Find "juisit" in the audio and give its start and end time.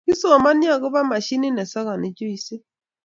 2.17-2.63